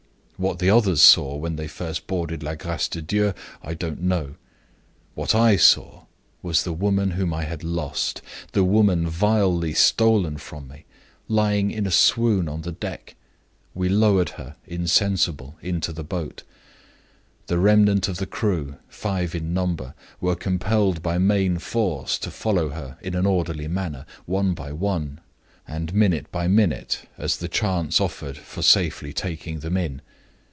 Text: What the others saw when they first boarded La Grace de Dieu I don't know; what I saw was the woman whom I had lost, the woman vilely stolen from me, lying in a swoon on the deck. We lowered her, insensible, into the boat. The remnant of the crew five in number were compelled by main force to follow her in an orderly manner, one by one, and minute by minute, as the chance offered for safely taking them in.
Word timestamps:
What 0.43 0.57
the 0.57 0.71
others 0.71 1.03
saw 1.03 1.35
when 1.35 1.55
they 1.55 1.67
first 1.67 2.07
boarded 2.07 2.41
La 2.41 2.55
Grace 2.55 2.87
de 2.87 2.99
Dieu 2.99 3.35
I 3.61 3.75
don't 3.75 4.01
know; 4.01 4.37
what 5.13 5.35
I 5.35 5.55
saw 5.55 6.05
was 6.41 6.63
the 6.63 6.73
woman 6.73 7.11
whom 7.11 7.31
I 7.31 7.43
had 7.43 7.63
lost, 7.63 8.23
the 8.53 8.63
woman 8.63 9.07
vilely 9.07 9.75
stolen 9.75 10.37
from 10.37 10.67
me, 10.67 10.85
lying 11.27 11.69
in 11.69 11.85
a 11.85 11.91
swoon 11.91 12.49
on 12.49 12.63
the 12.63 12.71
deck. 12.71 13.15
We 13.75 13.87
lowered 13.87 14.29
her, 14.29 14.55
insensible, 14.65 15.57
into 15.61 15.93
the 15.93 16.03
boat. 16.03 16.41
The 17.45 17.59
remnant 17.59 18.07
of 18.07 18.17
the 18.17 18.25
crew 18.25 18.77
five 18.89 19.35
in 19.35 19.53
number 19.53 19.93
were 20.19 20.35
compelled 20.35 21.03
by 21.03 21.19
main 21.19 21.59
force 21.59 22.17
to 22.17 22.31
follow 22.31 22.69
her 22.69 22.97
in 23.03 23.13
an 23.13 23.27
orderly 23.27 23.67
manner, 23.67 24.07
one 24.25 24.55
by 24.55 24.71
one, 24.71 25.21
and 25.67 25.93
minute 25.93 26.31
by 26.31 26.47
minute, 26.47 27.07
as 27.15 27.37
the 27.37 27.47
chance 27.47 28.01
offered 28.01 28.37
for 28.39 28.63
safely 28.63 29.13
taking 29.13 29.59
them 29.59 29.77
in. 29.77 30.01